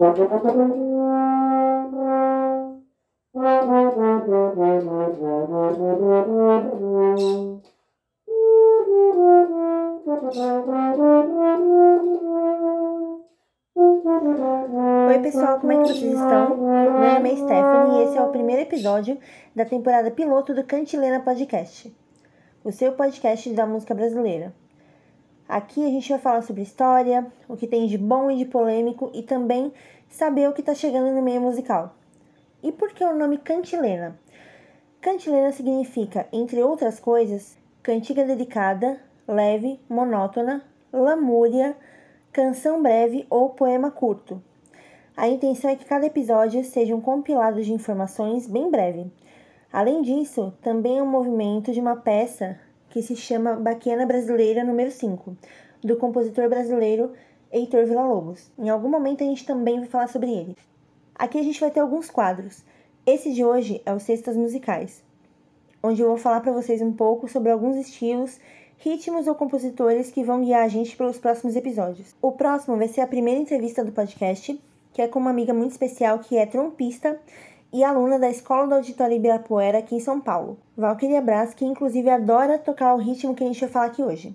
[0.00, 0.14] Oi
[15.20, 16.56] pessoal, como é que vocês estão?
[16.56, 19.18] Meu nome é Stephanie e esse é o primeiro episódio
[19.56, 21.92] da temporada piloto do Cantilena Podcast,
[22.62, 24.54] o seu podcast da música brasileira.
[25.48, 29.10] Aqui a gente vai falar sobre história, o que tem de bom e de polêmico
[29.14, 29.72] e também
[30.10, 31.94] saber o que está chegando no meio musical.
[32.62, 34.18] E por que o nome Cantilena?
[35.00, 41.74] Cantilena significa, entre outras coisas, cantiga dedicada, leve, monótona, lamúria,
[42.30, 44.42] canção breve ou poema curto.
[45.16, 49.10] A intenção é que cada episódio seja um compilado de informações bem breve.
[49.72, 52.60] Além disso, também é um movimento de uma peça
[52.90, 55.36] que se chama Baquiana Brasileira número 5,
[55.82, 57.12] do compositor brasileiro
[57.52, 58.50] Heitor Villa-Lobos.
[58.58, 60.56] Em algum momento a gente também vai falar sobre ele.
[61.14, 62.64] Aqui a gente vai ter alguns quadros.
[63.06, 65.02] Esse de hoje é o Cestas Musicais,
[65.82, 68.38] onde eu vou falar para vocês um pouco sobre alguns estilos,
[68.78, 72.14] ritmos ou compositores que vão guiar a gente pelos próximos episódios.
[72.22, 74.60] O próximo vai ser a primeira entrevista do podcast,
[74.92, 77.18] que é com uma amiga muito especial que é trompista
[77.72, 82.08] e aluna da Escola do Auditório Ibirapuera aqui em São Paulo, Valkyria Brás, que inclusive
[82.08, 84.34] adora tocar o ritmo que a gente vai falar aqui hoje.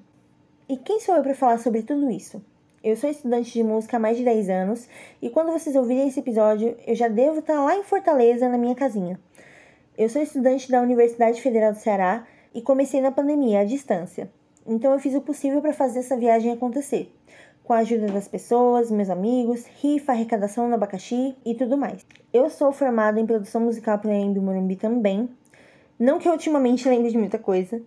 [0.69, 2.43] E quem sou eu para falar sobre tudo isso?
[2.83, 4.87] Eu sou estudante de música há mais de 10 anos
[5.21, 8.75] e quando vocês ouvirem esse episódio, eu já devo estar lá em Fortaleza, na minha
[8.75, 9.19] casinha.
[9.97, 14.29] Eu sou estudante da Universidade Federal do Ceará e comecei na pandemia, à distância.
[14.65, 17.11] Então eu fiz o possível para fazer essa viagem acontecer
[17.63, 22.05] com a ajuda das pessoas, meus amigos, rifa, arrecadação no abacaxi e tudo mais.
[22.33, 25.29] Eu sou formada em produção musical pela Embi Morumbi também,
[25.97, 27.81] não que eu ultimamente lembre de muita coisa,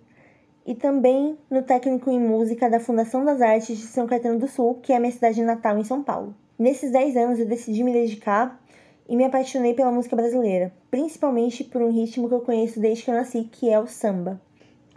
[0.66, 4.80] e também no técnico em música da Fundação das Artes de São Caetano do Sul,
[4.82, 6.34] que é minha cidade natal em São Paulo.
[6.58, 8.60] Nesses 10 anos eu decidi me dedicar
[9.08, 13.10] e me apaixonei pela música brasileira, principalmente por um ritmo que eu conheço desde que
[13.10, 14.40] eu nasci, que é o samba.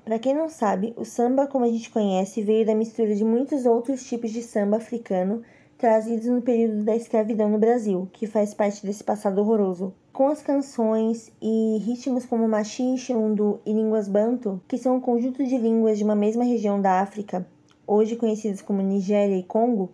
[0.09, 3.67] Para quem não sabe, o samba, como a gente conhece, veio da mistura de muitos
[3.67, 5.43] outros tipos de samba africano
[5.77, 9.93] trazidos no período da escravidão no Brasil, que faz parte desse passado horroroso.
[10.11, 15.45] Com as canções e ritmos como machi, xilundu e línguas banto, que são um conjunto
[15.45, 17.45] de línguas de uma mesma região da África,
[17.85, 19.91] hoje conhecidas como Nigéria e Congo,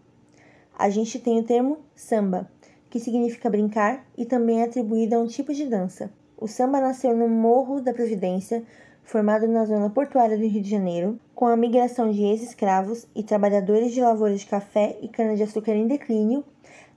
[0.79, 2.49] a gente tem o termo samba,
[2.89, 6.09] que significa brincar e também é atribuído a um tipo de dança.
[6.37, 8.63] O samba nasceu no Morro da Providência,
[9.05, 13.93] formado na zona portuária do Rio de Janeiro, com a migração de ex-escravos e trabalhadores
[13.93, 16.43] de lavouras de café e cana-de-açúcar em declínio,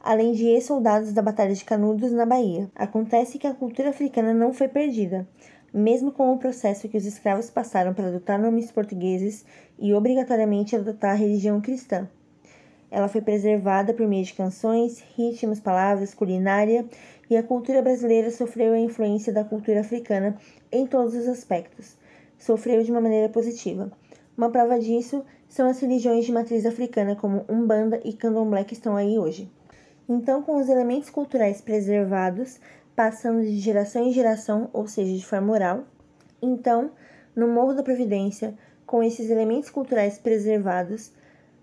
[0.01, 2.71] além de ex-soldados da Batalha de Canudos, na Bahia.
[2.75, 5.29] Acontece que a cultura africana não foi perdida,
[5.73, 9.45] mesmo com o processo que os escravos passaram para adotar nomes portugueses
[9.79, 12.09] e obrigatoriamente adotar a religião cristã.
[12.91, 16.87] Ela foi preservada por meio de canções, ritmos, palavras, culinária,
[17.29, 20.39] e a cultura brasileira sofreu a influência da cultura africana
[20.73, 21.98] em todos os aspectos.
[22.39, 23.91] Sofreu de uma maneira positiva.
[24.37, 28.97] Uma prova disso são as religiões de matriz africana, como Umbanda e Candomblé, que estão
[28.97, 29.51] aí hoje.
[30.09, 32.61] Então, com os elementos culturais preservados,
[32.95, 35.85] passando de geração em geração, ou seja, de forma oral,
[36.41, 36.93] então,
[37.35, 38.55] no Morro da Providência,
[38.87, 41.13] com esses elementos culturais preservados,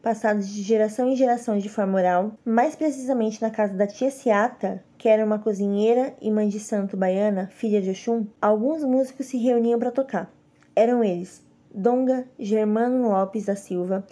[0.01, 4.83] passados de geração em geração de forma oral, mais precisamente na casa da tia Ciata,
[4.97, 9.37] que era uma cozinheira e mãe de santo baiana, filha de Oxum, alguns músicos se
[9.37, 10.31] reuniam para tocar.
[10.75, 11.41] Eram eles
[11.73, 14.05] Donga, Germano Lopes da Silva,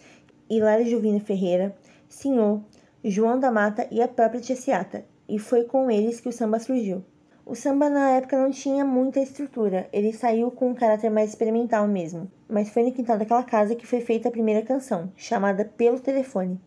[0.50, 1.76] Hilário Juvino Ferreira,
[2.08, 2.62] Senhor,
[3.04, 6.60] João da Mata e a própria tia Ciata, e foi com eles que o samba
[6.60, 7.04] surgiu.
[7.46, 11.86] O samba na época não tinha muita estrutura, ele saiu com um caráter mais experimental
[11.86, 16.00] mesmo, mas foi no quintal daquela casa que foi feita a primeira canção, chamada Pelo
[16.00, 16.60] Telefone.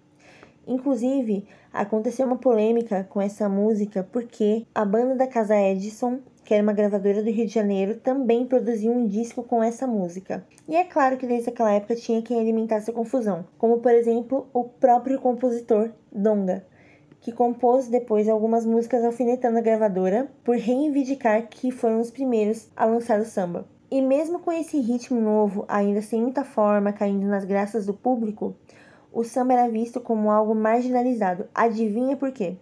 [0.67, 6.63] Inclusive, aconteceu uma polêmica com essa música porque a banda da Casa Edison, que era
[6.63, 10.47] uma gravadora do Rio de Janeiro, também produziu um disco com essa música.
[10.67, 14.49] E é claro que desde aquela época tinha quem alimentasse a confusão, como por exemplo
[14.55, 16.65] o próprio compositor Donga
[17.27, 22.85] que compôs depois algumas músicas alfinetando a gravadora por reivindicar que foram os primeiros a
[22.85, 23.67] lançar o samba.
[23.91, 28.55] E mesmo com esse ritmo novo, ainda sem muita forma, caindo nas graças do público,
[29.13, 31.49] o samba era visto como algo marginalizado.
[31.53, 32.59] Adivinha por quê?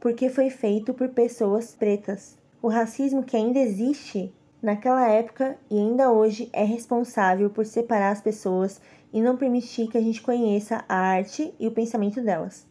[0.00, 2.36] Porque foi feito por pessoas pretas.
[2.60, 8.20] O racismo que ainda existe naquela época e ainda hoje é responsável por separar as
[8.20, 8.80] pessoas
[9.12, 12.68] e não permitir que a gente conheça a arte e o pensamento delas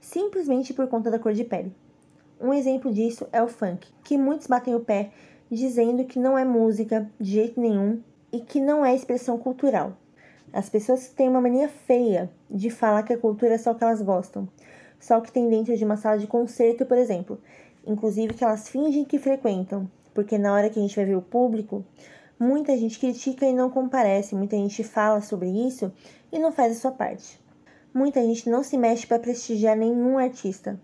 [0.00, 1.74] simplesmente por conta da cor de pele.
[2.40, 5.10] Um exemplo disso é o funk, que muitos batem o pé
[5.50, 8.00] dizendo que não é música de jeito nenhum
[8.32, 9.96] e que não é expressão cultural.
[10.52, 13.84] As pessoas têm uma mania feia de falar que a cultura é só o que
[13.84, 14.48] elas gostam,
[15.00, 17.40] só que tem dentro de uma sala de concerto, por exemplo.
[17.86, 21.22] Inclusive que elas fingem que frequentam, porque na hora que a gente vai ver o
[21.22, 21.84] público,
[22.38, 25.92] muita gente critica e não comparece, muita gente fala sobre isso
[26.32, 27.40] e não faz a sua parte.
[27.92, 30.78] Muita gente não se mexe para prestigiar nenhum artista,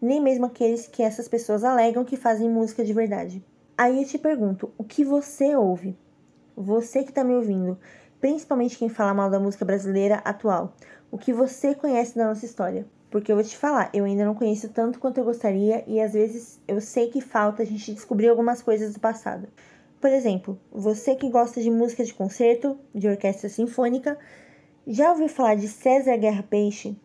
[0.00, 3.44] nem mesmo aqueles que essas pessoas alegam que fazem música de verdade.
[3.76, 5.96] Aí eu te pergunto, o que você ouve?
[6.56, 7.78] Você que está me ouvindo,
[8.20, 10.74] principalmente quem fala mal da música brasileira atual,
[11.10, 12.86] o que você conhece da nossa história?
[13.10, 16.12] Porque eu vou te falar, eu ainda não conheço tanto quanto eu gostaria e às
[16.12, 19.48] vezes eu sei que falta a gente descobrir algumas coisas do passado.
[20.00, 24.16] Por exemplo, você que gosta de música de concerto, de orquestra sinfônica,
[24.86, 26.96] já ouviu falar de César Guerra Peixe?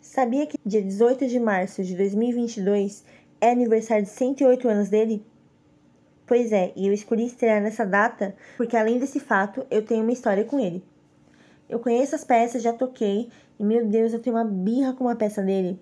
[0.00, 3.04] Sabia que dia 18 de março de 2022
[3.40, 5.24] é aniversário de 108 anos dele?
[6.26, 10.12] Pois é, e eu escolhi estrear nessa data porque, além desse fato, eu tenho uma
[10.12, 10.82] história com ele.
[11.70, 15.14] Eu conheço as peças, já toquei, e meu Deus, eu tenho uma birra com uma
[15.14, 15.78] peça dele.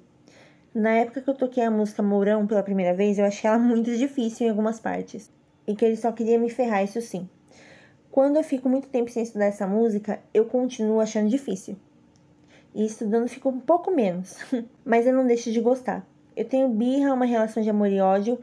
[0.74, 3.96] Na época que eu toquei a música Mourão pela primeira vez, eu achei ela muito
[3.96, 5.32] difícil em algumas partes,
[5.66, 7.26] e que ele só queria me ferrar, isso sim.
[8.10, 11.74] Quando eu fico muito tempo sem estudar essa música, eu continuo achando difícil.
[12.74, 14.36] E estudando fica um pouco menos,
[14.84, 16.06] mas eu não deixo de gostar.
[16.36, 18.38] Eu tenho birra, uma relação de amor e ódio,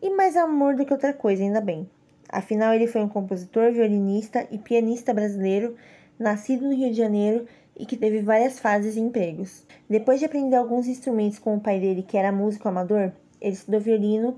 [0.00, 1.86] e mais amor do que outra coisa, ainda bem.
[2.26, 5.76] Afinal, ele foi um compositor, violinista e pianista brasileiro
[6.20, 9.66] nascido no Rio de Janeiro e que teve várias fases e empregos.
[9.88, 13.80] Depois de aprender alguns instrumentos com o pai dele, que era músico amador, ele estudou
[13.80, 14.36] violino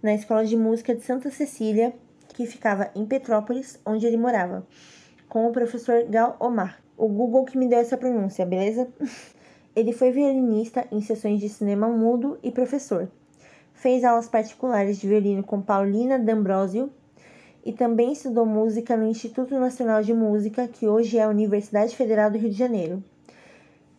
[0.00, 1.92] na Escola de Música de Santa Cecília,
[2.28, 4.64] que ficava em Petrópolis, onde ele morava,
[5.28, 6.80] com o professor Gal Omar.
[6.96, 8.88] O Google que me deu essa pronúncia, beleza?
[9.74, 13.10] ele foi violinista em sessões de cinema mudo e professor.
[13.72, 16.92] Fez aulas particulares de violino com Paulina D'Ambrosio,
[17.64, 22.30] e também estudou música no Instituto Nacional de Música, que hoje é a Universidade Federal
[22.30, 23.02] do Rio de Janeiro.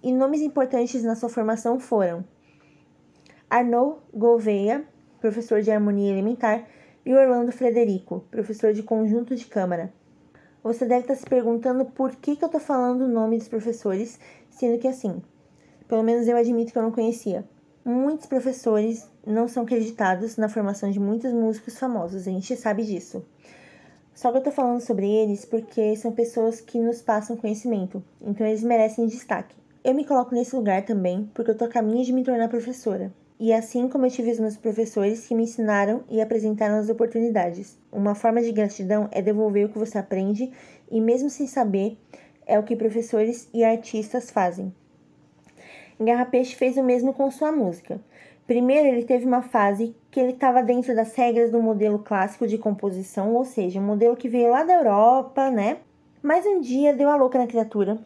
[0.03, 2.23] E nomes importantes na sua formação foram
[3.49, 4.85] Arnaud Gouveia,
[5.19, 6.67] professor de harmonia elementar,
[7.03, 9.91] e Orlando Frederico, professor de conjunto de câmara.
[10.63, 14.19] Você deve estar se perguntando por que, que eu estou falando o nome dos professores,
[14.51, 15.21] sendo que assim,
[15.87, 17.43] pelo menos eu admito que eu não conhecia.
[17.87, 23.23] Muitos professores não são acreditados na formação de muitos músicos famosos, a gente sabe disso.
[24.11, 28.47] Só que eu tô falando sobre eles porque são pessoas que nos passam conhecimento, então
[28.47, 29.55] eles merecem destaque.
[29.83, 33.13] Eu me coloco nesse lugar também porque eu tô a caminho de me tornar professora.
[33.39, 37.77] E assim como eu tive os meus professores que me ensinaram e apresentaram as oportunidades.
[37.91, 40.51] Uma forma de gratidão é devolver o que você aprende
[40.89, 41.99] e, mesmo sem saber,
[42.47, 44.73] é o que professores e artistas fazem.
[45.99, 47.99] Garra Peixe fez o mesmo com sua música.
[48.45, 52.57] Primeiro, ele teve uma fase que ele estava dentro das regras do modelo clássico de
[52.57, 55.77] composição, ou seja, um modelo que veio lá da Europa, né?
[56.21, 57.97] Mas um dia deu a louca na criatura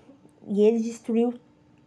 [0.48, 1.34] e ele destruiu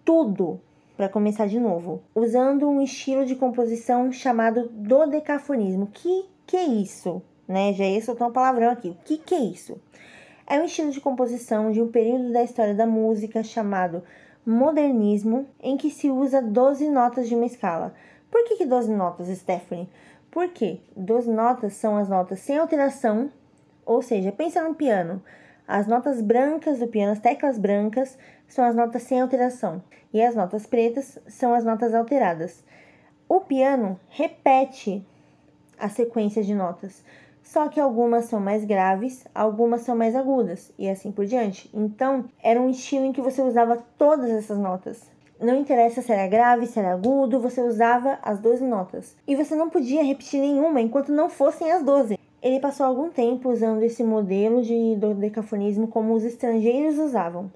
[0.04, 0.60] tudo
[0.96, 5.88] para começar de novo, usando um estilo de composição chamado dodecafonismo.
[5.92, 7.22] Que que é isso?
[7.48, 7.72] Né?
[7.72, 8.96] Já ia soltar um palavrão aqui.
[9.04, 9.80] Que que é isso?
[10.46, 14.02] É um estilo de composição de um período da história da música chamado
[14.44, 17.94] modernismo, em que se usa 12 notas de uma escala
[18.32, 19.90] por que, que 12 notas, Stephanie?
[20.30, 23.30] Porque 12 notas são as notas sem alteração,
[23.84, 25.22] ou seja, pensa no piano.
[25.68, 28.16] As notas brancas do piano, as teclas brancas,
[28.48, 29.82] são as notas sem alteração,
[30.14, 32.64] e as notas pretas são as notas alteradas.
[33.28, 35.06] O piano repete
[35.78, 37.04] a sequência de notas,
[37.52, 41.68] só que algumas são mais graves, algumas são mais agudas, e assim por diante.
[41.74, 45.02] Então, era um estilo em que você usava todas essas notas.
[45.38, 49.14] Não interessa se era grave, se era agudo, você usava as 12 notas.
[49.28, 52.18] E você não podia repetir nenhuma enquanto não fossem as 12.
[52.40, 57.52] Ele passou algum tempo usando esse modelo de dodecafonismo como os estrangeiros usavam.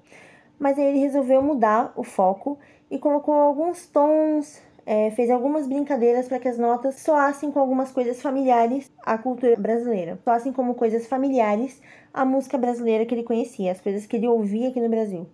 [0.59, 2.59] Mas aí ele resolveu mudar o foco
[2.91, 7.91] e colocou alguns tons, é, fez algumas brincadeiras para que as notas soassem com algumas
[7.91, 11.81] coisas familiares à cultura brasileira, soassem como coisas familiares
[12.13, 15.27] à música brasileira que ele conhecia, as coisas que ele ouvia aqui no Brasil.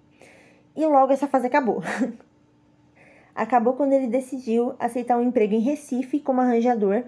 [0.75, 1.83] E logo essa fase acabou.
[3.35, 7.03] acabou quando ele decidiu aceitar um emprego em Recife como arranjador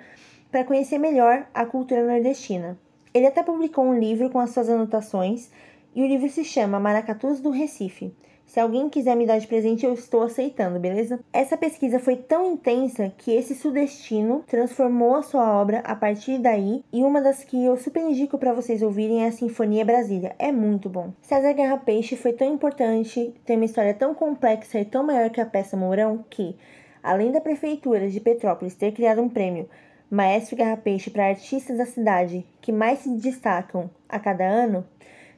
[0.51, 2.77] para conhecer melhor a cultura nordestina.
[3.11, 5.49] Ele até publicou um livro com as suas anotações
[5.95, 8.13] e o livro se chama Maracatus do Recife.
[8.45, 11.19] Se alguém quiser me dar de presente, eu estou aceitando, beleza?
[11.33, 16.83] Essa pesquisa foi tão intensa que esse sudestino transformou a sua obra a partir daí,
[16.93, 20.35] e uma das que eu super indico para vocês ouvirem é a Sinfonia Brasília.
[20.39, 21.11] É muito bom.
[21.21, 25.41] César Guerra Peixe foi tão importante, tem uma história tão complexa e tão maior que
[25.41, 26.55] a peça Mourão que,
[27.03, 29.67] além da prefeitura de Petrópolis ter criado um prêmio
[30.09, 34.85] Maestro Guerra Peixe para artistas da cidade que mais se destacam a cada ano,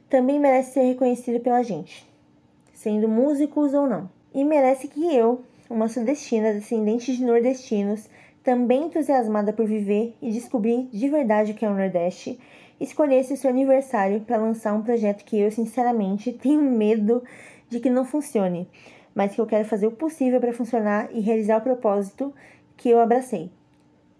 [0.08, 2.06] também merece ser reconhecido pela gente
[2.78, 4.08] sendo músicos ou não.
[4.32, 8.08] E merece que eu, uma sudestina descendente de nordestinos,
[8.44, 12.38] também entusiasmada por viver e descobrir de verdade o que é o Nordeste,
[12.80, 17.20] escolhesse o seu aniversário para lançar um projeto que eu, sinceramente, tenho medo
[17.68, 18.68] de que não funcione,
[19.12, 22.32] mas que eu quero fazer o possível para funcionar e realizar o propósito
[22.76, 23.50] que eu abracei.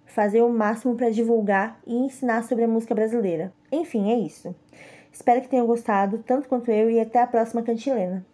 [0.05, 3.53] Fazer o máximo para divulgar e ensinar sobre a música brasileira.
[3.71, 4.53] Enfim, é isso.
[5.13, 8.27] Espero que tenham gostado, tanto quanto eu, e até a próxima cantilena.